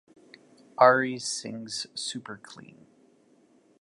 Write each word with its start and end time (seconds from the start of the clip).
Ari 0.79 1.19
sings 1.19 1.85
super 1.93 2.37
clean. 2.41 2.87